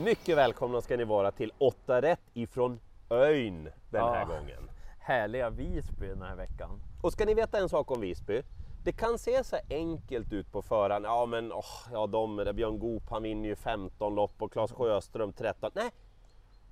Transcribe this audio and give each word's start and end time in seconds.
Mycket 0.00 0.36
välkomna 0.36 0.80
ska 0.80 0.96
ni 0.96 1.04
vara 1.04 1.30
till 1.30 1.52
8 1.58 2.02
rätt 2.02 2.20
ifrån 2.34 2.80
Öjn 3.10 3.68
den 3.90 4.04
här 4.04 4.20
Ja. 4.20 4.24
gången. 4.38 4.70
Härliga 5.00 5.50
Visby 5.50 6.06
den 6.08 6.22
här 6.22 6.36
veckan. 6.36 6.80
Och 7.02 7.12
ska 7.12 7.24
ni 7.24 7.34
veta 7.34 7.58
en 7.58 7.68
sak 7.68 7.90
om 7.90 8.00
Visby? 8.00 8.42
Det 8.84 8.92
kan 8.92 9.18
se 9.18 9.44
så 9.44 9.56
enkelt 9.70 10.32
ut 10.32 10.52
på 10.52 10.62
förhand. 10.62 11.04
Ja 11.04 11.26
men 11.26 11.52
åh, 11.52 11.64
ja, 11.92 12.06
de, 12.06 12.36
där 12.36 12.52
Björn 12.52 12.78
Goop 12.78 13.02
han 13.10 13.22
vinner 13.22 13.48
ju 13.48 13.56
15 13.56 14.14
lopp 14.14 14.42
och 14.42 14.52
Claes 14.52 14.72
Sjöström 14.72 15.32
13. 15.32 15.70
Nej, 15.74 15.90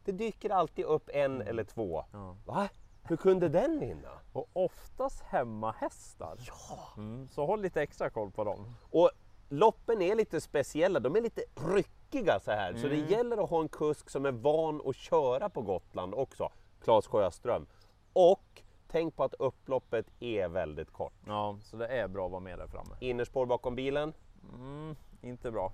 det 0.05 0.13
dyker 0.13 0.51
alltid 0.51 0.85
upp 0.85 1.09
en 1.13 1.43
eller 1.43 1.65
två. 1.65 2.05
Ja. 2.13 2.37
Va? 2.47 2.69
Hur 3.03 3.17
kunde 3.17 3.49
den 3.49 3.81
vinna? 3.81 4.11
Och 4.33 4.49
oftast 4.53 5.23
hemmahästar. 5.23 6.37
Ja. 6.47 6.79
Mm, 6.97 7.29
så 7.29 7.47
håll 7.47 7.63
lite 7.63 7.83
extra 7.83 8.11
koll 8.11 8.31
på 8.31 8.45
dem. 8.45 8.75
Och 8.91 9.11
loppen 9.51 10.03
är 10.03 10.15
lite 10.15 10.41
speciella, 10.41 11.01
de 11.01 11.17
är 11.17 11.21
lite 11.21 11.43
ryckiga 11.55 12.41
så 12.41 12.51
här. 12.51 12.75
Så 12.75 12.89
det 12.89 12.97
gäller 12.97 13.45
att 13.45 13.51
ha 13.51 13.61
en 13.61 13.69
kusk 13.69 14.11
som 14.11 14.27
är 14.27 14.33
van 14.33 14.83
att 14.87 14.97
köra 14.97 15.49
på 15.49 15.63
Gotland 15.63 16.15
också, 16.15 16.53
Claes 16.85 17.07
Sjöström. 17.07 17.67
Och 18.13 18.63
tänk 18.89 19.17
på 19.17 19.25
att 19.25 19.35
upploppet 19.35 20.07
är 20.21 20.49
väldigt 20.49 20.93
kort. 20.93 21.13
Ja, 21.27 21.59
så 21.63 21.77
det 21.77 21.87
är 21.87 22.09
bra 22.09 22.25
att 22.27 22.33
vara 22.33 22.41
med 22.41 22.59
där 22.59 22.67
framme. 22.67 22.95
Innerspår 23.01 23.47
bakom 23.47 23.75
bilen. 23.75 24.13
Mm, 24.55 24.97
inte 25.23 25.51
bra. 25.51 25.73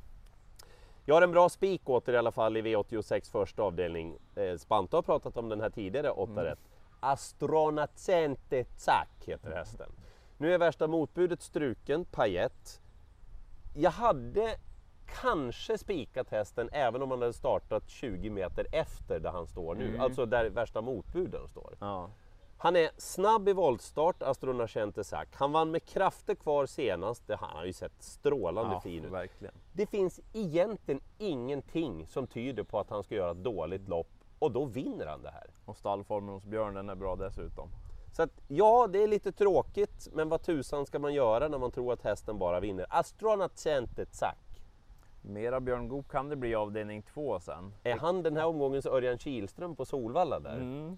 Jag 1.04 1.14
har 1.14 1.22
en 1.22 1.32
bra 1.32 1.48
spik 1.48 1.88
åt 1.88 2.08
er 2.08 2.12
i 2.12 2.16
alla 2.16 2.32
fall 2.32 2.56
i 2.56 2.62
V86 2.62 3.30
första 3.32 3.62
avdelning. 3.62 4.18
Eh, 4.34 4.56
Spanta 4.56 4.96
har 4.96 5.02
pratat 5.02 5.36
om 5.36 5.48
den 5.48 5.60
här 5.60 5.70
tidigare, 5.70 6.10
8 6.10 6.44
rätt. 6.44 6.58
Astronacente 7.00 8.64
Zack 8.76 9.24
heter 9.26 9.50
hästen. 9.50 9.92
Nu 10.38 10.54
är 10.54 10.58
värsta 10.58 10.86
motbudet 10.86 11.42
struken, 11.42 12.04
Payet. 12.04 12.80
Jag 13.78 13.90
hade 13.90 14.56
kanske 15.22 15.78
spikat 15.78 16.28
hästen 16.30 16.68
även 16.72 17.02
om 17.02 17.10
han 17.10 17.20
hade 17.20 17.32
startat 17.32 17.88
20 17.88 18.30
meter 18.30 18.66
efter 18.72 19.20
där 19.20 19.30
han 19.30 19.46
står 19.46 19.74
nu, 19.74 19.98
alltså 19.98 20.26
där 20.26 20.50
värsta 20.50 20.80
motbuden 20.80 21.48
står. 21.48 21.76
Ja. 21.80 22.10
Han 22.58 22.76
är 22.76 22.90
snabb 22.96 23.48
i 23.48 23.52
voltstart, 23.52 24.22
Astronacente 24.22 25.04
Zack. 25.04 25.28
Han 25.32 25.52
vann 25.52 25.70
med 25.70 25.84
krafter 25.84 26.34
kvar 26.34 26.66
senast, 26.66 27.26
Det- 27.26 27.36
han 27.36 27.56
har 27.56 27.64
ju 27.64 27.72
sett 27.72 28.02
strålande 28.02 28.72
ja, 28.74 28.80
fin 28.80 29.04
ut. 29.04 29.12
verkligen. 29.12 29.54
Det 29.72 29.86
finns 29.86 30.20
egentligen 30.32 31.00
ingenting 31.18 32.06
som 32.06 32.26
tyder 32.26 32.62
på 32.62 32.78
att 32.78 32.90
han 32.90 33.02
ska 33.02 33.14
göra 33.14 33.30
ett 33.30 33.44
dåligt 33.44 33.88
lopp 33.88 34.08
och 34.38 34.52
då 34.52 34.64
vinner 34.64 35.06
han 35.06 35.22
det 35.22 35.30
här. 35.30 35.46
Och 35.64 35.76
stallformen 35.76 36.34
hos 36.34 36.44
Björn 36.44 36.74
den 36.74 36.88
är 36.88 36.94
bra 36.94 37.16
dessutom. 37.16 37.68
Så 38.16 38.22
att, 38.22 38.40
ja, 38.48 38.86
det 38.92 39.02
är 39.02 39.08
lite 39.08 39.32
tråkigt, 39.32 40.08
men 40.12 40.28
vad 40.28 40.42
tusan 40.42 40.86
ska 40.86 40.98
man 40.98 41.14
göra 41.14 41.48
när 41.48 41.58
man 41.58 41.70
tror 41.70 41.92
att 41.92 42.02
hästen 42.02 42.38
bara 42.38 42.60
vinner? 42.60 42.86
Astronacente 42.88 44.06
sagt! 44.10 44.45
Mera 45.26 45.60
Björn 45.60 45.88
Goop 45.88 46.08
kan 46.08 46.28
det 46.28 46.36
bli 46.36 46.54
avdelning 46.54 47.02
två 47.02 47.40
sen. 47.40 47.72
Är 47.82 47.96
han 47.96 48.22
den 48.22 48.36
här 48.36 48.46
omgångens 48.46 48.86
Örjan 48.86 49.18
Kihlström 49.18 49.76
på 49.76 49.84
Solvalla 49.84 50.40
där? 50.40 50.56
Mm. 50.56 50.96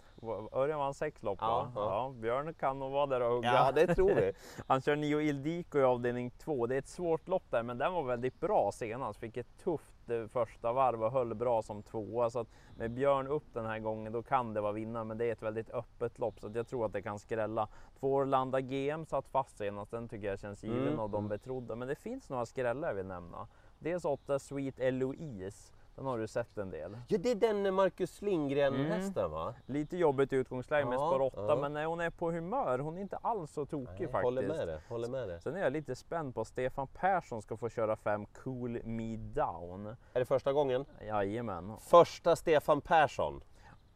Örjan 0.53 0.79
vann 0.79 0.95
sex 0.95 1.23
lopp 1.23 1.39
Ja, 1.41 1.73
ja. 1.75 1.83
Ja, 1.85 2.15
Björn 2.21 2.55
kan 2.55 2.79
nog 2.79 2.93
vara 2.93 3.07
där 3.07 3.21
och 3.21 3.31
hugga. 3.35 3.53
Ja, 3.53 3.73
det 3.73 3.95
tror 3.95 4.15
vi. 4.15 4.33
Han 4.67 4.81
kör 4.81 4.97
Nio 4.97 5.21
Ildico 5.21 5.79
i 5.79 5.83
avdelning 5.83 6.31
två. 6.31 6.67
Det 6.67 6.75
är 6.75 6.79
ett 6.79 6.89
svårt 6.89 7.29
lopp 7.29 7.51
där, 7.51 7.63
men 7.63 7.79
den 7.79 7.93
var 7.93 8.03
väldigt 8.03 8.41
bra 8.41 8.71
senast. 8.73 9.21
Fick 9.21 9.37
ett 9.37 9.59
tufft 9.65 10.11
eh, 10.11 10.27
första 10.27 10.73
varv 10.73 11.05
och 11.05 11.13
höll 11.13 11.35
bra 11.35 11.63
som 11.63 11.83
tvåa. 11.83 12.31
Så 12.31 12.39
att 12.41 12.49
med 12.77 12.91
Björn 12.91 13.27
upp 13.27 13.45
den 13.55 13.67
här 13.67 13.79
gången, 13.79 14.13
då 14.13 14.23
kan 14.23 14.55
det 14.55 14.61
vara 14.61 14.73
vinnare. 14.73 15.05
Men 15.05 15.19
det 15.19 15.25
är 15.25 15.33
ett 15.33 15.43
väldigt 15.43 15.71
öppet 15.71 16.19
lopp, 16.19 16.41
så 16.41 16.47
att 16.47 16.55
jag 16.55 16.67
tror 16.69 16.87
att 16.87 16.93
det 16.93 17.03
kan 17.03 17.19
skrälla. 17.19 17.69
Två 18.01 18.15
Orlanda 18.15 18.61
GM 18.61 19.05
satt 19.07 19.29
fast 19.29 19.59
senast. 19.59 19.91
Den 19.91 20.09
tycker 20.09 20.27
jag 20.29 20.39
känns 20.39 20.65
given 20.65 20.87
Mm. 20.89 20.99
av 20.99 21.11
de 21.11 21.29
betrodda. 21.29 21.77
Men 21.77 21.89
det 21.89 21.95
finns 21.95 22.31
några 22.31 22.47
skrällar 22.47 22.89
jag 22.89 22.95
vill 22.95 23.07
nämna. 23.07 23.47
Dels 23.79 24.05
åtta 24.05 24.39
Sweet 24.39 24.79
Eloise. 24.79 25.73
Den 25.97 26.07
har 26.07 26.19
du 26.19 26.27
sett 26.27 26.59
en 26.59 26.71
del. 26.71 26.99
Ja, 27.09 27.19
det 27.19 27.31
är 27.31 27.35
den 27.35 27.75
Marcus 27.75 28.23
Lindgren-hästen 28.23 29.31
va? 29.31 29.55
Lite 29.67 29.97
jobbigt 29.97 30.33
utgångsläge 30.33 30.85
med 30.87 30.95
Ja, 30.95 31.09
spår 31.11 31.21
8, 31.21 31.45
ja. 31.49 31.57
men 31.57 31.73
när 31.73 31.85
hon 31.85 32.01
är 32.01 32.11
på 32.11 32.31
humör, 32.31 32.79
hon 32.79 32.97
är 32.97 33.01
inte 33.01 33.17
alls 33.17 33.53
så 33.53 33.67
tokig 33.67 33.87
Nej, 33.89 34.09
faktiskt. 34.09 34.23
håller 34.25 34.49
med 34.49 34.69
dig, 34.69 34.81
håller 34.89 35.09
med 35.09 35.29
dig. 35.29 35.41
Sen 35.41 35.57
är 35.57 35.61
jag 35.61 35.73
lite 35.73 35.95
spänd 35.95 36.35
på 36.35 36.41
att 36.41 36.47
Stefan 36.47 36.87
Persson 36.87 37.43
ska 37.43 37.57
få 37.57 37.69
köra 37.69 37.97
fem 37.97 38.27
Cool 38.27 38.83
Me 38.85 39.17
Down. 39.17 39.87
Är 39.87 40.19
det 40.19 40.25
första 40.25 40.53
gången? 40.53 40.85
Jajamän. 41.07 41.77
Första 41.81 42.37
Stefan 42.37 42.81
Persson. 42.81 43.41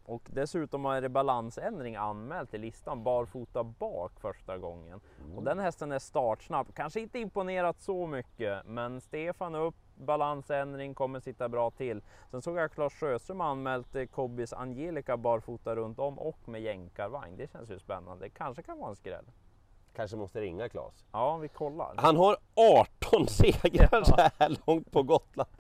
Och 0.05 0.23
dessutom 0.31 0.87
är 0.87 1.01
det 1.01 1.09
balansändring 1.09 1.97
anmält 1.97 2.55
i 2.55 2.59
listan, 2.59 3.03
barfota 3.05 3.65
bak 3.65 4.21
första 4.21 4.59
gången. 4.59 5.01
Och 5.37 5.43
den 5.43 5.59
hästen 5.59 5.93
är 5.93 5.99
startsnabb, 5.99 6.75
kanske 6.75 7.01
inte 7.01 7.19
imponerat 7.19 7.81
så 7.81 8.07
mycket, 8.07 8.67
men 8.67 9.01
Stefan 9.01 9.55
upp, 9.55 9.75
balansändring, 9.95 10.95
kommer 10.95 11.21
sitta 11.21 11.49
bra 11.49 11.71
till. 11.71 12.03
Sen 12.31 12.43
såg 12.43 12.57
jag 12.57 12.65
att 12.65 12.75
Claes 12.75 12.93
Sjöström 12.95 13.41
anmält 13.41 13.95
eh, 13.97 14.05
Kobbis 14.07 14.53
Angelica 14.53 15.17
barfota 15.17 15.77
runt 15.77 15.99
om 15.99 16.19
och 16.19 16.39
med 16.49 16.63
jänkarvagn. 16.63 17.37
Det 17.37 17.53
känns 17.53 17.71
ju 17.71 17.79
spännande, 17.79 18.29
kanske 18.29 18.63
kan 18.63 18.79
vara 18.79 18.91
en 18.91 18.97
skräll. 18.97 19.25
Kanske 19.97 20.17
måste 20.17 20.41
ringa 20.41 20.69
Claes. 20.69 21.05
Ja, 21.13 21.37
vi 21.37 21.49
kollar. 21.49 21.95
Han 21.97 22.17
har 22.17 22.37
18 23.11 23.27
segrar 23.29 24.05
så 24.05 24.17
här 24.17 24.57
långt 24.67 24.91
på 24.91 25.03
Gotland. 25.03 25.51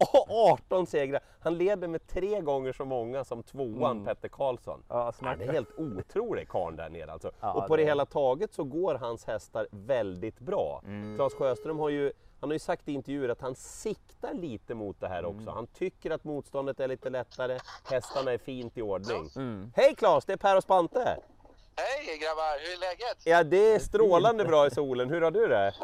Och 0.00 0.30
18 0.52 0.86
segrar! 0.86 1.20
Han 1.40 1.58
leder 1.58 1.88
med 1.88 2.06
tre 2.06 2.40
gånger 2.40 2.72
så 2.72 2.84
många 2.84 3.24
som 3.24 3.42
tvåan 3.42 3.92
Mm. 3.92 4.04
Petter 4.04 4.28
Karlsson. 4.28 4.82
Ja, 4.88 5.12
Han 5.20 5.40
är 5.40 5.52
helt 5.52 5.78
otrolig 5.78 6.48
karln 6.48 6.76
där 6.76 6.88
nere 6.90 7.12
alltså. 7.12 7.30
Ja, 7.40 7.52
och 7.52 7.66
på 7.66 7.76
det 7.76 7.82
det- 7.82 7.88
hela 7.88 8.06
taget 8.06 8.52
så 8.52 8.64
går 8.64 8.94
hans 8.94 9.24
hästar 9.26 9.66
väldigt 9.70 10.38
bra. 10.40 10.82
Mm. 10.84 11.16
Claes 11.16 11.34
Sjöström 11.34 11.78
har 11.78 11.88
ju, 11.88 12.12
han 12.40 12.50
har 12.50 12.52
ju 12.54 12.58
sagt 12.58 12.88
i 12.88 12.92
intervjuer 12.92 13.28
att 13.28 13.40
han 13.40 13.54
siktar 13.54 14.34
lite 14.34 14.74
mot 14.74 15.00
det 15.00 15.08
här 15.08 15.18
Mm. 15.18 15.36
också. 15.36 15.50
Han 15.50 15.66
tycker 15.66 16.10
att 16.10 16.24
motståndet 16.24 16.80
är 16.80 16.88
lite 16.88 17.10
lättare, 17.10 17.58
hästarna 17.90 18.32
är 18.32 18.38
fint 18.38 18.78
i 18.78 18.82
ordning. 18.82 19.30
Mm. 19.36 19.72
Hej 19.76 19.94
Claes, 19.94 20.24
det 20.24 20.32
är 20.32 20.36
Per 20.36 20.56
och 20.56 20.62
Spante! 20.62 21.18
Hej 21.76 22.18
grabbar, 22.18 22.58
hur 22.60 22.72
är 22.74 22.80
läget? 22.80 23.18
Ja, 23.26 23.44
det 23.44 23.72
är 23.74 23.78
strålande 23.78 24.44
bra 24.44 24.66
i 24.66 24.70
solen. 24.70 25.10
Hur 25.10 25.20
har 25.20 25.30
du 25.30 25.48
det? 25.48 25.74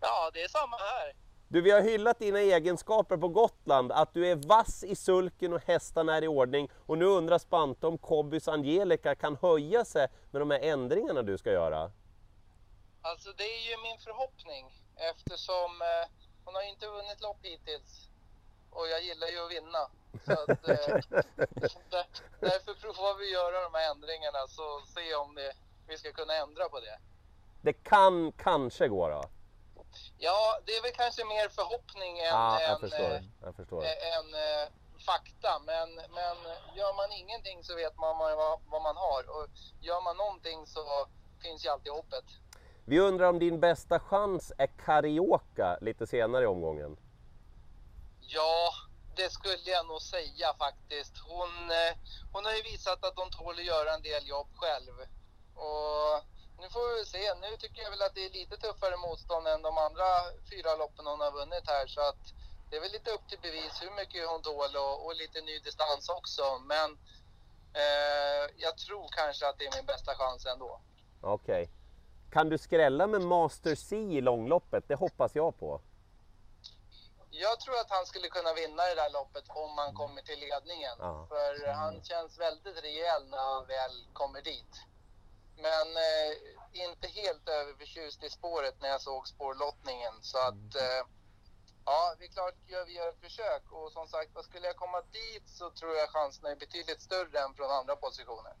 Ja, 0.00 0.30
det 0.34 0.42
är 0.42 0.48
samma 0.48 0.76
här. 0.76 1.12
Du, 1.50 1.60
vi 1.60 1.70
har 1.70 1.80
hyllat 1.80 2.18
dina 2.18 2.40
egenskaper 2.40 3.16
på 3.16 3.28
Gotland, 3.28 3.92
att 3.92 4.14
du 4.14 4.26
är 4.26 4.36
vass 4.36 4.84
i 4.84 4.96
sulken 4.96 5.52
och 5.52 5.60
hästarna 5.66 6.16
är 6.16 6.24
i 6.24 6.28
ordning. 6.28 6.70
Och 6.86 6.98
nu 6.98 7.04
undrar 7.04 7.38
Spante 7.38 7.86
om 7.86 7.98
Kobbys 7.98 8.48
Angelica 8.48 9.14
kan 9.14 9.36
höja 9.42 9.84
sig 9.84 10.08
med 10.30 10.40
de 10.42 10.50
här 10.50 10.60
ändringarna 10.60 11.22
du 11.22 11.38
ska 11.38 11.50
göra. 11.52 11.90
Alltså 13.02 13.32
det 13.36 13.42
är 13.44 13.70
ju 13.70 13.76
min 13.82 13.98
förhoppning 13.98 14.66
eftersom 14.98 15.82
eh, 15.82 16.08
hon 16.44 16.54
har 16.54 16.62
inte 16.62 16.86
vunnit 16.86 17.20
lopp 17.20 17.38
hittills. 17.42 18.08
Och 18.70 18.88
jag 18.88 19.02
gillar 19.02 19.28
ju 19.28 19.44
att 19.44 19.50
vinna. 19.50 19.90
Så 20.26 20.32
att, 20.32 20.68
eh, 20.68 20.96
där, 21.90 22.06
därför 22.40 22.74
provar 22.74 23.14
vi 23.18 23.24
att 23.24 23.32
göra 23.32 23.62
de 23.62 23.74
här 23.74 23.90
ändringarna 23.90 24.46
så 24.48 24.80
se 24.94 25.14
om 25.14 25.34
det, 25.34 25.52
vi 25.86 25.98
ska 25.98 26.12
kunna 26.12 26.34
ändra 26.34 26.68
på 26.68 26.80
det. 26.80 26.98
Det 27.62 27.72
kan 27.72 28.32
kanske 28.32 28.88
gå 28.88 29.08
då. 29.08 29.24
Ja, 30.18 30.58
det 30.66 30.72
är 30.72 30.82
väl 30.82 30.92
kanske 30.92 31.24
mer 31.24 31.48
förhoppning 31.48 32.18
än, 32.18 32.26
Ja, 32.26 32.60
jag 32.60 32.70
än, 32.70 32.80
förstår. 32.80 33.10
eh, 33.14 33.22
Jag 33.42 33.56
förstår. 33.56 33.82
eh, 33.84 34.16
än 34.18 34.34
eh, 34.34 34.68
fakta. 35.06 35.58
Men, 35.66 35.94
men 35.94 36.36
gör 36.74 36.94
man 36.96 37.12
ingenting 37.12 37.64
så 37.64 37.74
vet 37.74 37.96
man 37.96 38.18
vad, 38.18 38.60
vad 38.66 38.82
man 38.82 38.96
har. 38.96 39.22
Och 39.36 39.48
gör 39.80 40.00
man 40.00 40.16
någonting 40.16 40.66
så 40.66 41.06
finns 41.42 41.64
ju 41.64 41.68
alltid 41.68 41.92
hoppet. 41.92 42.24
Vi 42.88 42.98
undrar 42.98 43.28
om 43.28 43.38
din 43.38 43.60
bästa 43.60 44.00
chans 44.00 44.52
är 44.58 44.66
Carioca 44.66 45.78
lite 45.80 46.06
senare 46.06 46.42
i 46.44 46.46
omgången. 46.46 46.96
Ja, 48.20 48.72
det 49.16 49.30
skulle 49.30 49.70
jag 49.70 49.86
nog 49.86 50.02
säga 50.02 50.54
faktiskt. 50.58 51.14
Hon, 51.28 51.52
eh, 51.80 51.92
hon 52.32 52.44
har 52.44 52.52
ju 52.52 52.62
visat 52.62 53.04
att 53.04 53.16
hon 53.16 53.30
tål 53.30 53.58
att 53.58 53.64
göra 53.64 53.94
en 53.94 54.02
del 54.02 54.28
jobb 54.28 54.50
själv. 54.56 54.94
Och 55.54 56.14
nu 56.60 56.66
får 56.74 56.98
vi 56.98 57.04
se. 57.04 57.34
Nu 57.34 57.56
tycker 57.56 57.82
jag 57.82 57.90
väl 57.90 58.02
att 58.02 58.14
det 58.14 58.24
är 58.24 58.30
lite 58.30 58.56
tuffare 58.56 58.96
motstånd 58.96 59.46
än 59.48 59.62
de 59.62 59.78
andra 59.78 60.08
fyra 60.50 60.76
loppen 60.76 61.06
hon 61.06 61.20
har 61.20 61.32
vunnit 61.32 61.66
här. 61.66 61.86
Så 61.86 62.00
att 62.00 62.22
det 62.70 62.76
är 62.76 62.80
väl 62.80 62.92
lite 62.92 63.10
upp 63.10 63.28
till 63.28 63.42
bevis 63.42 63.82
hur 63.82 63.94
mycket 64.00 64.28
hon 64.28 64.42
tål 64.42 64.72
och, 64.76 65.06
och 65.06 65.14
lite 65.22 65.40
ny 65.40 65.58
distans 65.58 66.08
också. 66.08 66.44
Men 66.72 66.88
eh, 67.82 68.44
jag 68.64 68.74
tror 68.78 69.08
kanske 69.18 69.48
att 69.48 69.58
det 69.58 69.66
är 69.66 69.76
min 69.76 69.86
bästa 69.86 70.14
chans 70.14 70.46
ändå. 70.46 70.80
Okej. 71.20 71.70
Kan 72.30 72.48
du 72.48 72.58
skrälla 72.58 73.06
med 73.06 73.22
Master 73.22 73.74
C 73.74 73.96
i 73.96 74.20
långloppet? 74.20 74.84
Det 74.88 74.94
hoppas 74.94 75.34
jag 75.34 75.58
på. 75.58 75.80
Jag 77.30 77.60
tror 77.60 77.74
att 77.80 77.90
han 77.90 78.06
skulle 78.06 78.28
kunna 78.28 78.52
vinna 78.54 78.82
det 78.82 78.94
där 78.94 79.10
loppet 79.10 79.44
om 79.48 79.78
han 79.78 79.94
kommer 79.94 80.22
till 80.22 80.40
ledningen. 80.40 80.96
Ja. 80.98 81.26
För 81.28 81.72
han 81.72 82.02
känns 82.02 82.40
väldigt 82.40 82.84
rejäl 82.84 83.28
när 83.30 83.38
han 83.38 83.66
väl 83.66 83.94
kommer 84.12 84.42
dit. 84.42 84.72
Men 85.56 85.86
eh, 86.08 86.30
inte 86.86 87.06
helt 87.08 87.48
överförtjust 87.48 88.24
i 88.24 88.30
spåret 88.30 88.76
när 88.80 88.88
jag 88.88 89.00
såg 89.00 89.28
spårlottningen. 89.28 90.14
Så 90.20 90.38
att 90.38 90.74
eh, 90.84 91.02
ja, 91.84 92.14
det 92.18 92.24
är 92.24 92.28
klart 92.28 92.54
gör 92.66 92.84
vi 92.86 92.92
gör 92.92 93.08
ett 93.08 93.20
försök. 93.20 93.62
Och 93.70 93.92
som 93.92 94.08
sagt, 94.08 94.30
vad 94.34 94.44
skulle 94.44 94.66
jag 94.66 94.76
komma 94.76 95.00
dit 95.00 95.48
så 95.48 95.70
tror 95.70 95.94
jag 95.96 96.08
chanserna 96.08 96.50
är 96.50 96.56
betydligt 96.56 97.00
större 97.02 97.38
än 97.38 97.54
från 97.54 97.70
andra 97.70 97.96
positioner. 97.96 98.54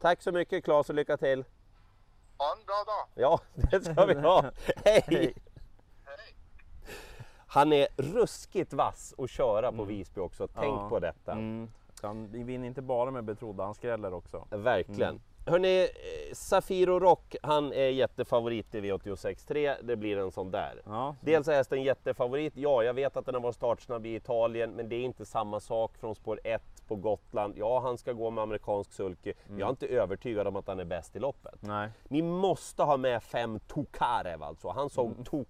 Tack 0.00 0.22
så 0.22 0.32
mycket 0.32 0.64
Claes 0.64 0.88
och 0.88 0.94
lycka 0.94 1.16
till! 1.16 1.44
Ha 2.42 2.52
en 2.58 2.64
bra 2.66 2.84
dag! 2.86 3.08
Ja, 3.14 3.40
det 3.70 3.84
ska 3.84 4.06
vi 4.06 4.14
ha! 4.14 4.42
Hej! 4.84 5.04
Hej. 5.06 5.34
Hej! 6.04 6.34
Han 7.46 7.72
är 7.72 7.88
ruskigt 7.96 8.72
vass 8.72 9.14
att 9.18 9.30
köra 9.30 9.72
på 9.72 9.84
Visby 9.84 10.20
också, 10.20 10.46
tänk 10.48 10.80
Ja. 10.80 10.88
på 10.88 10.98
detta. 10.98 11.32
Mm. 11.32 11.70
Han 12.02 12.28
vi 12.32 12.42
vinner 12.42 12.66
inte 12.66 12.82
bara 12.82 13.10
med 13.10 13.24
betrodda, 13.24 13.64
han 13.64 13.74
skräller 13.74 14.14
också. 14.14 14.46
Verkligen. 14.50 15.10
Mm. 15.10 15.20
Hörni, 15.46 15.82
eh, 15.82 16.34
Safiro 16.34 16.98
Rock, 17.00 17.36
han 17.42 17.72
är 17.72 17.88
jättefavorit 17.88 18.74
i 18.74 18.80
V86.3. 18.80 19.76
Det 19.82 19.96
blir 19.96 20.18
en 20.18 20.30
sån 20.32 20.50
där. 20.50 20.82
Ja, 20.84 21.16
Dels 21.20 21.48
är 21.48 21.52
hästen 21.54 21.82
jättefavorit. 21.82 22.56
Ja, 22.56 22.82
jag 22.82 22.94
vet 22.94 23.16
att 23.16 23.26
den 23.26 23.34
har 23.34 23.42
varit 23.42 23.54
startsnabb 23.54 24.06
i 24.06 24.14
Italien, 24.14 24.70
men 24.70 24.88
det 24.88 24.96
är 24.96 25.02
inte 25.02 25.24
samma 25.24 25.60
sak 25.60 25.96
från 25.96 26.14
spår 26.14 26.40
1 26.44 26.62
på 26.88 26.96
Gotland. 26.96 27.54
Ja, 27.56 27.80
han 27.80 27.98
ska 27.98 28.12
gå 28.12 28.30
med 28.30 28.42
amerikansk 28.42 28.92
sulky. 28.92 29.32
Mm. 29.46 29.58
Jag 29.58 29.66
är 29.66 29.70
inte 29.70 29.86
övertygad 29.86 30.46
om 30.46 30.56
att 30.56 30.66
han 30.66 30.80
är 30.80 30.84
bäst 30.84 31.16
i 31.16 31.18
loppet. 31.18 31.54
nej. 31.62 31.88
Ni 32.08 32.22
måste 32.22 32.82
ha 32.82 32.96
med 32.96 33.22
fem 33.22 33.60
Tokarev 33.66 34.42
alltså. 34.42 34.68
Han 34.68 34.90
såg 34.90 35.24
tok 35.24 35.48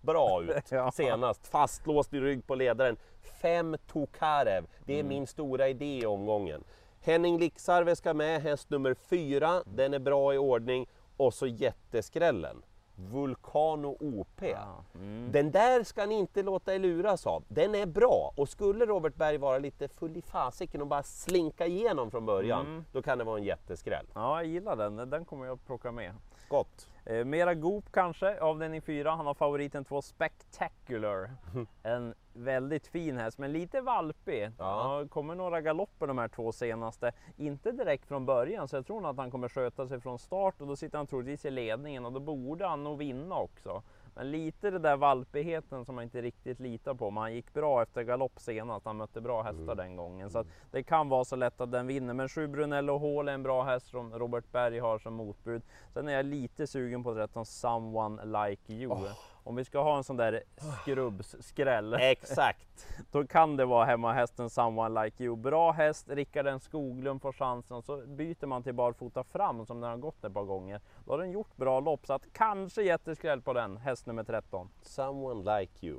bra 0.00 0.42
ut 0.42 0.50
Mm. 0.50 0.62
Ja. 0.84 0.90
senast. 0.92 1.46
Fastlåst 1.46 2.14
i 2.14 2.20
rygg 2.20 2.46
på 2.46 2.54
ledaren. 2.54 2.96
Fem 3.42 3.76
Tokarev. 3.86 4.66
Det 4.86 4.92
är 4.94 5.00
Mm. 5.00 5.08
min 5.08 5.26
stora 5.26 5.68
idé 5.68 5.98
i 5.98 6.06
omgången. 6.06 6.64
Henning 7.00 7.38
Liksarve 7.38 7.96
ska 7.96 8.14
med, 8.14 8.42
häst 8.42 8.70
nummer 8.70 8.94
fyra. 8.94 9.62
Den 9.66 9.94
är 9.94 9.98
bra 9.98 10.34
i 10.34 10.38
ordning. 10.38 10.86
Och 11.16 11.34
så 11.34 11.46
jätteskrällen. 11.46 12.62
Vulcano 12.96 13.96
OP. 14.00 14.42
Ja. 14.42 14.84
Mm. 14.94 15.32
Den 15.32 15.50
där 15.50 15.84
ska 15.84 16.06
ni 16.06 16.14
inte 16.14 16.42
låta 16.42 16.74
er 16.74 16.78
luras 16.78 17.26
av. 17.26 17.44
Den 17.48 17.74
är 17.74 17.86
bra 17.86 18.32
och 18.36 18.48
skulle 18.48 18.86
Robert 18.86 19.14
Berg 19.14 19.38
vara 19.38 19.58
lite 19.58 19.88
full 19.88 20.16
i 20.16 20.22
fasiken 20.22 20.80
och 20.80 20.86
bara 20.86 21.02
slinka 21.02 21.66
igenom 21.66 22.10
från 22.10 22.26
början, 22.26 22.66
Mm. 22.66 22.84
då 22.92 23.02
kan 23.02 23.18
det 23.18 23.24
vara 23.24 23.38
en 23.38 23.44
jätteskräll. 23.44 24.06
ja, 24.14 24.36
jag 24.42 24.46
gillar 24.46 24.76
den. 24.76 25.10
Den 25.10 25.24
kommer 25.24 25.46
jag 25.46 25.54
att 25.54 25.66
plocka 25.66 25.92
med. 25.92 26.12
Gott! 26.48 26.88
Eh, 27.06 27.24
mera 27.24 27.54
Goop 27.54 27.92
kanske, 27.92 28.40
avdelning 28.40 28.82
4. 28.82 29.10
Han 29.10 29.26
har 29.26 29.34
favoriten 29.34 29.84
2 29.84 30.02
Spectacular. 30.02 31.30
En 31.82 32.14
väldigt 32.32 32.86
fin 32.86 33.16
häst, 33.16 33.38
men 33.38 33.52
lite 33.52 33.80
valpig. 33.80 34.50
Ja. 34.58 35.00
Ja. 35.00 35.08
kommer 35.08 35.34
några 35.34 35.60
galopper 35.60 36.06
de 36.06 36.18
här 36.18 36.28
två 36.28 36.52
senaste. 36.52 37.12
Inte 37.36 37.72
direkt 37.72 38.08
från 38.08 38.26
början, 38.26 38.68
så 38.68 38.76
jag 38.76 38.86
tror 38.86 39.00
nog 39.00 39.10
att 39.10 39.16
han 39.16 39.30
kommer 39.30 39.48
sköta 39.48 39.88
sig 39.88 40.00
från 40.00 40.18
start 40.18 40.60
och 40.60 40.66
då 40.66 40.76
sitter 40.76 40.98
han 40.98 41.06
troligtvis 41.06 41.44
i 41.44 41.50
ledningen 41.50 42.06
och 42.06 42.12
då 42.12 42.20
borde 42.20 42.66
han 42.66 42.84
nog 42.84 42.98
vinna 42.98 43.36
också. 43.36 43.82
Men 44.14 44.30
lite 44.30 44.70
det 44.70 44.78
där 44.78 44.96
valpigheten 44.96 45.84
som 45.84 45.94
man 45.94 46.04
inte 46.04 46.22
riktigt 46.22 46.60
litar 46.60 46.94
på. 46.94 47.10
Men 47.10 47.22
han 47.22 47.34
gick 47.34 47.54
bra 47.54 47.82
efter 47.82 48.02
galopp 48.02 48.40
senast. 48.40 48.86
Han 48.86 48.96
mötte 48.96 49.20
bra 49.20 49.42
hästar 49.42 49.74
den 49.74 49.96
gången. 49.96 50.30
Så 50.30 50.38
att 50.38 50.46
det 50.70 50.82
kan 50.82 51.08
vara 51.08 51.24
så 51.24 51.36
lätt 51.36 51.60
att 51.60 51.72
den 51.72 51.86
vinner. 51.86 52.14
Men 52.14 52.28
7 52.28 52.46
Brunello 52.48 52.98
Hall 52.98 53.28
är 53.28 53.32
en 53.32 53.42
bra 53.42 53.62
häst 53.62 53.86
som 53.86 54.18
Robert 54.18 54.52
Berg 54.52 54.78
har 54.78 54.98
som 54.98 55.14
motbud. 55.14 55.62
Sen 55.92 56.08
är 56.08 56.12
jag 56.12 56.26
lite 56.26 56.66
sugen 56.66 57.02
på 57.04 57.14
13 57.14 57.46
Someone 57.46 58.24
Like 58.24 58.72
You. 58.72 58.96
Om 59.44 59.56
vi 59.56 59.64
ska 59.64 59.82
ha 59.82 59.96
en 59.96 60.04
sån 60.04 60.16
där 60.16 60.42
skrubbsskräll. 60.82 61.94
Exakt! 62.00 62.86
Då 63.10 63.26
kan 63.26 63.56
det 63.56 63.64
vara 63.64 63.84
hemma 63.84 64.12
hästen 64.12 64.50
Someone 64.50 65.04
Like 65.04 65.24
You. 65.24 65.36
Bra 65.36 65.72
häst, 65.72 66.06
Rickard 66.08 66.46
N 66.46 66.60
Skoglund 66.60 67.22
får 67.22 67.32
chansen 67.32 67.76
och 67.76 67.84
så 67.84 67.96
byter 68.06 68.46
man 68.46 68.62
till 68.62 68.74
barfota 68.74 69.24
fram 69.24 69.66
som 69.66 69.80
den 69.80 69.90
har 69.90 69.96
gått 69.96 70.24
ett 70.24 70.34
par 70.34 70.44
gånger. 70.44 70.80
Då 71.04 71.12
har 71.12 71.18
den 71.18 71.30
gjort 71.30 71.56
bra 71.56 71.80
lopp 71.80 72.06
så 72.06 72.12
att 72.12 72.32
kanske 72.32 72.82
jätteskräll 72.82 73.40
på 73.42 73.52
den, 73.52 73.76
häst 73.76 74.06
nummer 74.06 74.24
13. 74.24 74.68
Someone 74.82 75.60
like 75.60 75.86
you. 75.86 75.98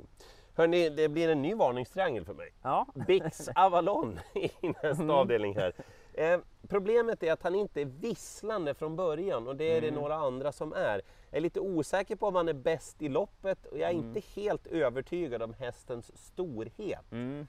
Hörni, 0.54 0.90
det 0.90 1.08
blir 1.08 1.28
en 1.28 1.42
ny 1.42 1.54
varningstriangel 1.54 2.24
för 2.24 2.34
mig. 2.34 2.52
Ja, 2.62 2.86
Bix 3.06 3.48
Avalon 3.54 4.18
i 4.34 4.50
nästa 4.82 5.12
avdelning 5.12 5.56
här. 5.56 5.72
Eh, 6.16 6.40
problemet 6.68 7.22
är 7.22 7.32
att 7.32 7.42
han 7.42 7.54
inte 7.54 7.80
är 7.80 7.84
visslande 7.84 8.74
från 8.74 8.96
början 8.96 9.48
och 9.48 9.56
det 9.56 9.76
är 9.76 9.80
det 9.80 9.90
några 9.90 10.14
andra 10.14 10.52
som 10.52 10.72
är. 10.72 11.02
Jag 11.30 11.36
är 11.36 11.40
lite 11.40 11.60
osäker 11.60 12.16
på 12.16 12.26
om 12.26 12.34
han 12.34 12.48
är 12.48 12.52
bäst 12.52 13.02
i 13.02 13.08
loppet 13.08 13.66
och 13.66 13.78
jag 13.78 13.90
är 13.90 13.94
inte 13.94 14.20
helt 14.34 14.66
övertygad 14.66 15.42
om 15.42 15.54
hästens 15.54 16.12
storhet. 16.26 17.12
mm. 17.12 17.46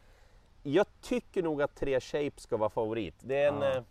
Jag 0.63 0.85
tycker 1.01 1.43
nog 1.43 1.61
att 1.61 1.75
Tre 1.75 1.99
Shape 1.99 2.31
ska 2.35 2.57
vara 2.57 2.69
favorit. 2.69 3.15
Det 3.19 3.35
är 3.35 3.47
en 3.47 3.61
Ja. 3.61 3.83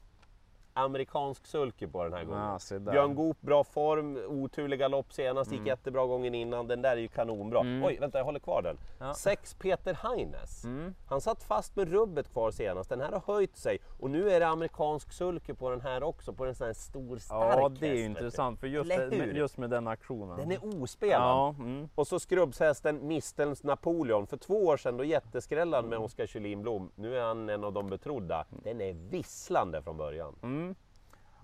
Amerikansk 0.77 1.47
sulky 1.47 1.87
på 1.87 2.05
den 2.05 2.13
här 2.13 2.25
gången. 2.25 2.59
Där. 2.85 2.93
Björn 2.93 3.15
Goop, 3.15 3.41
bra 3.41 3.65
form, 3.65 4.17
oturlig 4.29 4.79
galopp 4.79 5.13
senast, 5.13 5.51
gick 5.51 5.59
Mm. 5.61 5.67
jättebra 5.67 6.07
gången 6.07 6.35
innan. 6.35 6.67
Den 6.69 6.83
där 6.83 6.91
är 6.93 6.97
ju 6.97 7.09
kanonbra. 7.09 7.61
Mm. 7.61 7.85
Oj, 7.85 7.99
vänta 8.01 8.19
jag 8.19 8.25
håller 8.25 8.41
kvar 8.41 8.63
den. 8.63 8.79
Ja. 8.99 9.15
Sex 9.15 9.55
Peter 9.55 9.95
Heines. 9.95 10.65
Mm. 10.65 10.95
Han 11.09 11.21
satt 11.21 11.43
fast 11.43 11.77
med 11.77 11.89
rubbet 11.93 12.33
kvar 12.33 12.51
senast. 12.51 12.91
Den 12.91 13.01
här 13.01 13.13
har 13.13 13.35
höjt 13.35 13.57
sig 13.57 13.79
och 14.01 14.11
nu 14.11 14.31
är 14.31 14.41
det 14.41 14.47
amerikansk 14.49 15.13
sulky 15.13 15.55
på 15.55 15.71
den 15.71 15.81
här 15.81 16.03
också, 16.03 16.33
på 16.33 16.47
en 16.47 16.55
sån 16.55 16.67
här 16.67 16.75
stor 16.75 17.17
stark 17.19 17.59
Ja, 17.59 17.69
det 17.69 17.89
är 17.89 17.95
ju 17.95 18.05
intressant 18.05 18.61
för 18.61 18.67
just, 18.67 18.89
med, 18.89 19.37
just 19.37 19.59
med 19.59 19.71
den 19.71 19.89
aktionen. 19.89 20.37
Den 20.37 20.53
är 20.53 20.83
ospelad. 20.83 21.21
Ja, 21.23 21.55
mm. 21.59 21.89
Och 21.95 22.07
så 22.07 22.21
skrubbshästen 22.21 23.07
Mistelns 23.07 23.63
Napoleon. 23.65 24.27
För 24.27 24.37
två 24.37 24.67
år 24.67 24.77
sedan 24.77 24.97
då 24.97 25.05
jätteskrällan 25.05 25.89
med 25.89 25.99
Oskar 25.99 26.27
Kjellin 26.27 26.63
Blom. 26.63 26.91
Nu 26.95 27.19
är 27.19 27.23
han 27.23 27.49
en 27.49 27.65
av 27.65 27.73
de 27.73 27.87
betrodda. 27.87 28.45
Den 28.65 28.81
är 28.81 28.93
visslande 29.11 29.83
från 29.83 29.97
början. 29.97 30.35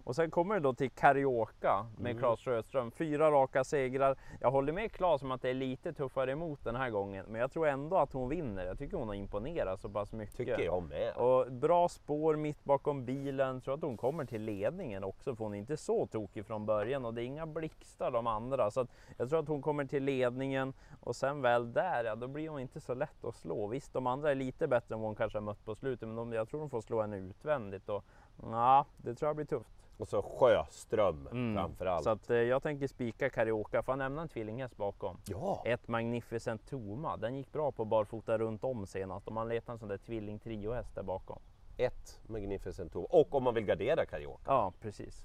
Och 0.05 0.17
sen 0.17 0.31
kommer 0.31 0.55
det 0.55 0.61
då 0.61 0.75
till 0.75 0.91
Carioca 0.91 1.87
med 1.97 2.11
Mm. 2.11 2.21
Claes 2.23 2.41
Sjöström. 2.41 2.91
Fyra 2.91 3.31
raka 3.31 3.65
segrar. 3.65 4.17
Jag 4.41 4.51
håller 4.51 4.73
med 4.73 4.93
Claes 4.93 5.23
om 5.23 5.31
att 5.31 5.43
det 5.43 5.51
är 5.51 5.55
lite 5.55 5.93
tuffare 5.93 6.33
emot 6.33 6.65
den 6.65 6.77
här 6.77 6.91
gången. 6.91 7.27
Men 7.29 7.41
jag 7.41 7.53
tror 7.53 7.69
ändå 7.69 7.97
att 7.97 8.13
hon 8.13 8.29
vinner. 8.29 8.67
Jag 8.67 8.79
tycker 8.79 8.97
hon 8.97 9.09
har 9.09 9.15
imponerat 9.15 9.81
så 9.81 9.89
pass 9.89 10.13
mycket. 10.13 10.37
Tycker 10.37 10.61
jag 10.65 10.83
med. 10.83 11.17
Och 11.17 11.53
bra 11.53 11.89
spår 11.89 12.37
mitt 12.37 12.65
bakom 12.65 13.05
bilen. 13.05 13.61
Tror 13.61 13.75
att 13.75 13.83
hon 13.83 13.97
kommer 13.97 14.25
till 14.25 14.43
ledningen 14.43 15.05
också 15.05 15.35
för 15.37 15.45
hon 15.45 15.55
är 15.55 15.59
inte 15.59 15.77
så 15.77 16.07
tokig 16.07 16.47
från 16.47 16.67
början 16.67 17.05
och 17.05 17.15
det 17.15 17.23
är 17.23 17.25
inga 17.25 17.47
blixtar 17.47 18.11
de 18.11 18.27
andra. 18.27 18.71
Så 18.71 18.87
jag 19.17 19.29
tror 19.29 19.39
att 19.39 19.49
hon 19.49 19.63
kommer 19.63 19.85
till 19.85 20.05
ledningen 20.05 20.73
och 21.01 21.17
sen 21.17 21.43
väl 21.43 21.73
där, 21.73 22.05
ja 22.05 22.15
då 22.15 22.29
blir 22.29 22.49
hon 22.49 22.61
inte 22.61 22.81
så 22.81 22.95
lätt 22.95 23.25
att 23.25 23.35
slå. 23.35 23.67
Visst, 23.67 23.93
de 23.93 24.07
andra 24.07 24.31
är 24.31 24.35
lite 24.35 24.69
bättre 24.69 24.95
än 24.95 25.01
vad 25.01 25.09
hon 25.09 25.17
kanske 25.17 25.39
har 25.39 25.43
mött 25.43 25.65
på 25.65 25.75
slutet, 25.75 26.09
men 26.09 26.17
de, 26.17 26.33
jag 26.33 26.49
tror 26.49 26.61
de 26.61 26.71
får 26.71 26.81
slå 26.81 27.01
henne 27.01 27.17
utvändigt 27.17 27.89
och 27.89 28.05
ja, 28.43 28.87
det 28.97 29.15
tror 29.15 29.29
jag 29.29 29.37
blir 29.37 29.47
tufft. 29.47 29.69
Och 29.99 30.09
så 30.09 30.23
Sjöström 30.23 31.27
Mm. 31.33 31.55
framförallt. 31.55 32.05
Så 32.05 32.11
att 32.11 32.31
eh, 32.31 32.37
jag 32.37 32.63
tänker 32.63 32.87
spika 32.87 33.31
Carioca, 33.31 33.83
får 33.83 33.93
jag 33.93 33.99
nämna 33.99 34.23
en 34.23 34.29
tvillinghäst 34.29 34.77
bakom? 34.77 35.17
Ja, 35.25 35.63
Ett 35.67 35.89
Magnificent 35.89 36.71
Toma, 36.71 37.17
den 37.17 37.37
gick 37.37 37.53
bra 37.53 37.73
på 37.73 37.85
barfota 37.85 38.39
runt 38.39 38.65
om 38.65 38.87
senast 38.87 39.27
och 39.27 39.33
man 39.33 39.49
letar 39.49 39.73
en 39.73 39.79
sån 39.79 39.89
där 39.89 39.99
tvilling 39.99 40.39
triohäst 40.39 40.95
där 40.95 41.03
bakom. 41.03 41.39
ett 41.77 42.21
Magnificent 42.27 42.93
Tour. 42.93 43.07
Och 43.15 43.35
om 43.35 43.43
man 43.45 43.55
vill 43.55 43.65
gardera 43.65 44.07
Carioca. 44.07 44.43
Ja, 44.47 44.73
precis. 44.81 45.25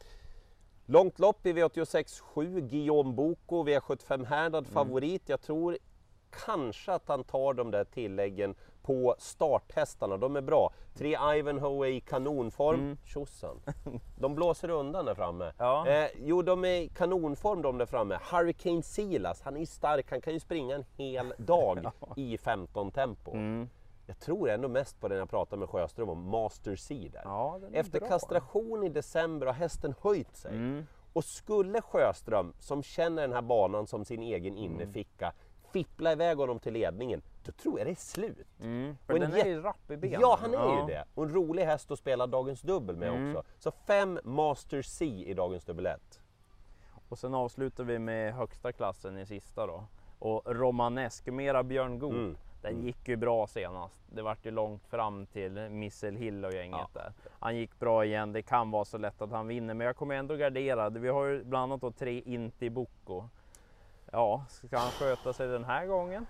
Långt 0.85 1.19
lopp 1.19 1.45
i 1.45 1.53
V86 1.53 2.21
7. 2.21 2.61
Guillaume 2.61 3.13
Boko, 3.13 3.63
V75 3.63 4.25
Härdad 4.25 4.63
Mm. 4.63 4.73
favorit. 4.73 5.29
Jag 5.29 5.41
tror 5.41 5.77
kanske 6.45 6.93
att 6.93 7.07
han 7.07 7.23
tar 7.23 7.53
de 7.53 7.71
där 7.71 7.83
tilläggen 7.83 8.55
på 8.87 9.15
starthästarna. 9.19 10.17
De 10.17 10.35
är 10.35 10.41
bra. 10.41 10.71
Tre 10.93 11.17
Ivanhoe 11.37 11.87
i 11.87 11.99
kanonform. 11.99 12.79
Mm. 12.79 12.97
Tjosan! 13.05 13.61
De 14.19 14.35
blåser 14.35 14.69
undan 14.69 15.05
där 15.05 15.15
framme. 15.15 15.51
Ja. 15.57 15.87
Eh, 15.87 16.09
jo, 16.23 16.41
de 16.41 16.65
är 16.65 16.81
i 16.81 16.89
kanonform 16.89 17.61
de 17.61 17.77
där 17.77 17.85
framme. 17.85 18.19
Hurricane 18.31 18.83
Silas, 18.83 19.41
han 19.41 19.57
är 19.57 19.65
stark. 19.65 20.09
Han 20.09 20.21
kan 20.21 20.33
ju 20.33 20.39
springa 20.39 20.75
en 20.75 20.85
hel 20.97 21.33
dag 21.37 21.91
i 22.15 22.37
15 22.37 22.91
tempo. 22.91 23.31
Mm. 23.31 23.69
Jag 24.05 24.19
tror 24.19 24.49
ändå 24.49 24.67
mest 24.67 25.01
på 25.01 25.07
den 25.07 25.17
jag 25.17 25.29
pratade 25.29 25.59
med 25.59 25.69
Sjöström 25.69 26.09
om, 26.09 26.29
Master 26.29 26.75
C 26.75 27.09
där. 27.13 27.21
Ja, 27.23 27.59
Efter 27.73 27.99
bra. 27.99 28.09
kastration 28.09 28.83
i 28.83 28.89
december 28.89 29.45
har 29.45 29.53
hästen 29.53 29.93
höjt 30.01 30.35
sig. 30.35 30.51
Mm. 30.51 30.85
Och 31.13 31.23
skulle 31.23 31.81
Sjöström, 31.81 32.53
som 32.59 32.83
känner 32.83 33.21
den 33.21 33.33
här 33.33 33.41
banan 33.41 33.87
som 33.87 34.05
sin 34.05 34.21
egen 34.21 34.57
innerficka, 34.57 35.33
fippla 35.71 36.11
iväg 36.11 36.37
honom 36.37 36.59
till 36.59 36.73
ledningen, 36.73 37.21
tror 37.51 37.79
jag 37.79 37.87
det 37.87 37.91
är 37.91 37.95
slut. 37.95 38.47
Mm. 38.61 38.97
För 39.05 39.13
Och 39.13 39.23
en 39.23 39.31
den 39.31 39.41
är 39.41 39.45
ju 39.45 39.61
rapp 39.61 39.91
i 39.91 39.97
benen. 39.97 40.21
Ja, 40.21 40.37
han 40.41 40.53
är 40.53 40.57
Ja. 40.57 40.79
ju 40.81 40.85
det. 40.93 41.03
Och 41.15 41.23
en 41.23 41.33
rolig 41.33 41.63
häst 41.65 41.91
att 41.91 41.99
spela 41.99 42.27
dagens 42.27 42.61
dubbel 42.61 42.95
med 42.95 43.09
Mm. 43.09 43.35
också. 43.35 43.49
Så 43.59 43.71
fem 43.71 44.19
Master 44.23 44.81
C 44.81 45.05
i 45.05 45.33
dagens 45.33 45.65
dubbel 45.65 45.85
1. 45.85 46.21
Och 47.09 47.17
sen 47.19 47.33
avslutar 47.33 47.83
vi 47.83 47.99
med 47.99 48.33
högsta 48.33 48.71
klassen 48.71 49.17
i 49.17 49.25
sista 49.25 49.67
då. 49.67 49.83
Och 50.19 50.55
romanesk, 50.55 51.25
mera 51.27 51.63
Björn 51.63 51.99
Goop. 51.99 52.13
Mm. 52.13 52.37
Den 52.61 52.81
gick 52.81 53.07
ju 53.07 53.15
bra 53.15 53.47
senast. 53.47 54.01
Det 54.11 54.21
vart 54.21 54.45
ju 54.45 54.51
långt 54.51 54.87
fram 54.87 55.25
till 55.25 55.69
Missel 55.69 56.15
Hill 56.15 56.45
och 56.45 56.53
gänget 56.53 56.93
där. 56.93 57.13
Han 57.39 57.55
gick 57.55 57.79
bra 57.79 58.05
igen. 58.05 58.33
Det 58.33 58.41
kan 58.41 58.71
vara 58.71 58.85
så 58.85 58.97
lätt 58.97 59.21
att 59.21 59.31
han 59.31 59.47
vinner, 59.47 59.73
men 59.73 59.87
jag 59.87 59.95
kommer 59.95 60.15
ändå 60.15 60.35
gardera. 60.35 60.89
Vi 60.89 61.09
har 61.09 61.25
ju 61.25 61.43
bland 61.43 61.63
annat 61.63 61.81
då 61.81 61.91
tre 61.91 62.21
Inti 62.25 62.69
Bocco. 62.69 63.23
Ja, 64.11 64.45
ska 64.49 64.77
han 64.77 64.91
sköta 64.91 65.33
sig 65.33 65.47
den 65.47 65.65
här 65.65 65.85
gången? 65.85 66.25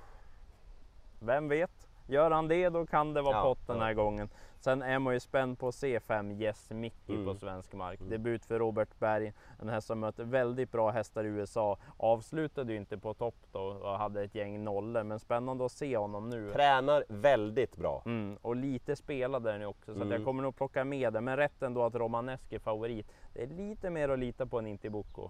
Vem 1.20 1.48
vet? 1.48 1.88
Gör 2.10 2.32
han 2.32 2.48
det, 2.48 2.70
då 2.70 2.86
kan 2.86 3.14
det 3.14 3.22
vara 3.22 3.36
Ja, 3.38 3.44
pott 3.44 3.68
den 3.68 3.78
ja. 3.78 3.84
här 3.84 3.94
gången. 3.94 4.30
Sen 4.60 4.82
är 4.82 5.00
man 5.00 5.14
ju 5.14 5.20
spänd 5.20 5.60
på 5.60 5.72
C5 5.72 6.42
Yes 6.42 6.70
Mickey 6.72 7.14
Mm. 7.14 7.26
på 7.26 7.36
svensk 7.36 7.74
mark. 7.74 8.00
Debut 8.10 8.46
för 8.46 8.60
Robert 8.60 9.00
Berg, 9.00 9.34
en 9.62 9.70
häst 9.70 9.88
som 9.88 10.00
möter 10.00 10.24
väldigt 10.24 10.72
bra 10.72 10.90
hästar 10.92 11.24
i 11.24 11.28
USA. 11.28 11.78
Avslutade 11.98 12.72
ju 12.74 12.78
inte 12.78 12.98
på 12.98 13.14
topp 13.14 13.36
då 13.52 13.60
och 13.60 13.98
hade 13.98 14.24
ett 14.24 14.36
gäng 14.36 14.64
nollor, 14.64 15.04
men 15.04 15.20
spännande 15.20 15.66
att 15.66 15.72
se 15.72 15.98
honom 15.98 16.30
nu. 16.30 16.52
Tränar 16.54 17.04
väldigt 17.10 17.78
bra. 17.78 18.02
Mm, 18.06 18.38
och 18.42 18.56
lite 18.56 18.96
spelade 18.96 19.52
den 19.52 19.62
ju 19.62 19.68
också, 19.68 19.86
så 19.86 19.92
att 19.92 19.96
Mm. 19.98 20.12
jag 20.12 20.24
kommer 20.26 20.44
nog 20.44 20.56
plocka 20.56 20.84
med 20.84 21.14
den. 21.14 21.24
Men 21.24 21.38
rätt 21.38 21.62
ändå 21.64 21.84
att 21.84 21.96
Romanesk 21.96 22.54
är 22.54 22.60
favorit. 22.60 23.08
Det 23.34 23.44
är 23.44 23.48
lite 23.48 23.90
mer 23.90 24.10
att 24.10 24.20
lita 24.20 24.46
på 24.46 24.60
än 24.60 24.68
Inti 24.68 24.90
Bocco. 24.90 25.30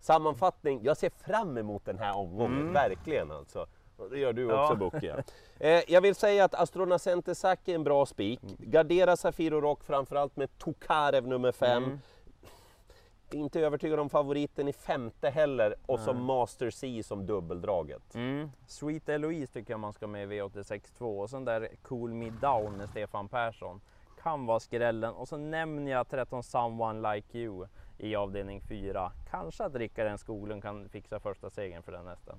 Sammanfattning, 0.00 0.80
jag 0.82 0.96
ser 0.96 1.10
fram 1.10 1.58
emot 1.58 1.84
den 1.84 1.98
här 1.98 2.16
omgången, 2.16 2.60
Mm. 2.60 2.72
verkligen 2.72 3.30
alltså. 3.30 3.66
Det 4.10 4.18
gör 4.18 4.32
du 4.32 4.42
Ja. 4.42 4.62
också 4.62 4.76
Bocke. 4.76 5.24
Eh, 5.58 5.80
jag 5.88 6.00
vill 6.00 6.14
säga 6.14 6.44
att 6.44 6.54
Astronacente 6.54 7.34
Sack 7.34 7.68
är 7.68 7.74
en 7.74 7.84
bra 7.84 8.06
spik. 8.06 8.40
Gardera 8.58 9.16
Safiro 9.16 9.60
Rock 9.60 9.84
framförallt 9.84 10.36
med 10.36 10.58
Tokarev 10.58 11.26
nummer 11.26 11.52
5. 11.52 11.84
Mm. 11.84 11.98
Inte 13.30 13.60
övertygad 13.60 14.00
om 14.00 14.10
favoriten 14.10 14.68
i 14.68 14.72
femte 14.72 15.30
heller 15.30 15.74
och 15.86 16.00
som 16.00 16.24
Master 16.24 16.70
C 16.70 17.02
som 17.04 17.26
dubbeldraget. 17.26 18.14
Mm. 18.14 18.50
Sweet 18.66 19.08
Eloise 19.08 19.52
tycker 19.52 19.72
jag 19.72 19.80
man 19.80 19.92
ska 19.92 20.06
med 20.06 20.22
i 20.22 20.40
V86.2 20.40 21.20
och 21.20 21.30
sen 21.30 21.44
där 21.44 21.68
Cool 21.82 22.14
Me 22.14 22.30
Down 22.30 22.76
med 22.76 22.88
Stefan 22.88 23.28
Persson 23.28 23.80
kan 24.22 24.46
vara 24.46 24.60
skrällen 24.60 25.14
och 25.14 25.28
så 25.28 25.36
nämner 25.36 25.92
jag 25.92 26.08
13 26.08 26.42
Someone 26.42 27.14
Like 27.14 27.38
You 27.38 27.66
i 27.98 28.16
avdelning 28.16 28.60
4. 28.60 29.12
Kanske 29.30 29.64
att 29.64 29.74
Rickard 29.74 30.20
Skoglund 30.20 30.62
kan 30.62 30.88
fixa 30.88 31.20
första 31.20 31.50
segern 31.50 31.82
för 31.82 31.92
den 31.92 32.06
hästen. 32.06 32.36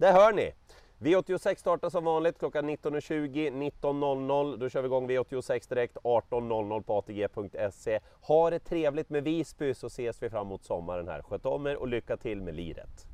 Det 0.00 0.12
hör 0.12 0.32
ni! 0.32 0.52
V86 0.98 1.54
startar 1.54 1.90
som 1.90 2.04
vanligt 2.04 2.38
klockan 2.38 2.70
19.20, 2.70 3.70
19.00. 3.80 4.56
Då 4.56 4.68
kör 4.68 4.82
vi 4.82 4.86
igång 4.86 5.10
V86 5.10 5.68
direkt 5.68 5.96
18.00 5.96 6.82
på 6.82 6.98
ATG.se. 6.98 8.00
Ha 8.20 8.50
det 8.50 8.58
trevligt 8.58 9.10
med 9.10 9.24
Visby 9.24 9.74
så 9.74 9.86
ses 9.86 10.22
vi 10.22 10.30
fram 10.30 10.46
emot 10.46 10.64
sommaren 10.64 11.08
här. 11.08 11.22
Sköt 11.22 11.46
om 11.46 11.66
er 11.66 11.76
och 11.76 11.88
lycka 11.88 12.16
till 12.16 12.42
med 12.42 12.54
liret! 12.54 13.09